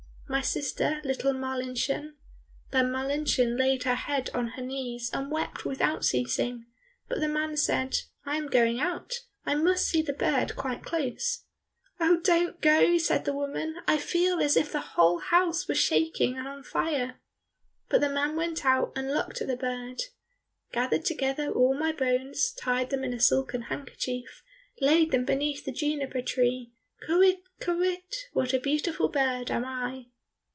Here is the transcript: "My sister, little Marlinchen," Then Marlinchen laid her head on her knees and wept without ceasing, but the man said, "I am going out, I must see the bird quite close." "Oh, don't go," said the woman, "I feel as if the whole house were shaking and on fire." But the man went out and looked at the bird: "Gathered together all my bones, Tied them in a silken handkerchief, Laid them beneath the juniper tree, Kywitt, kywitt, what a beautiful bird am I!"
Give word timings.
"My 0.31 0.39
sister, 0.39 1.01
little 1.03 1.33
Marlinchen," 1.33 2.15
Then 2.71 2.89
Marlinchen 2.89 3.57
laid 3.57 3.83
her 3.83 3.95
head 3.95 4.29
on 4.33 4.47
her 4.55 4.61
knees 4.61 5.09
and 5.11 5.29
wept 5.29 5.65
without 5.65 6.05
ceasing, 6.05 6.67
but 7.09 7.19
the 7.19 7.27
man 7.27 7.57
said, 7.57 7.97
"I 8.25 8.37
am 8.37 8.47
going 8.47 8.79
out, 8.79 9.11
I 9.45 9.55
must 9.55 9.89
see 9.89 10.01
the 10.01 10.13
bird 10.13 10.55
quite 10.55 10.83
close." 10.83 11.43
"Oh, 11.99 12.21
don't 12.23 12.61
go," 12.61 12.97
said 12.97 13.25
the 13.25 13.33
woman, 13.33 13.75
"I 13.87 13.97
feel 13.97 14.39
as 14.39 14.55
if 14.55 14.71
the 14.71 14.79
whole 14.79 15.19
house 15.19 15.67
were 15.67 15.75
shaking 15.75 16.37
and 16.37 16.47
on 16.47 16.63
fire." 16.63 17.19
But 17.89 17.99
the 17.99 18.09
man 18.09 18.37
went 18.37 18.65
out 18.65 18.93
and 18.95 19.11
looked 19.13 19.41
at 19.41 19.49
the 19.49 19.57
bird: 19.57 20.01
"Gathered 20.71 21.03
together 21.03 21.51
all 21.51 21.77
my 21.77 21.91
bones, 21.91 22.53
Tied 22.53 22.89
them 22.89 23.03
in 23.03 23.13
a 23.13 23.19
silken 23.19 23.63
handkerchief, 23.63 24.43
Laid 24.79 25.11
them 25.11 25.25
beneath 25.25 25.65
the 25.65 25.73
juniper 25.73 26.21
tree, 26.21 26.71
Kywitt, 27.05 27.41
kywitt, 27.59 28.27
what 28.31 28.53
a 28.53 28.61
beautiful 28.61 29.09
bird 29.09 29.51
am 29.51 29.65
I!" 29.65 30.05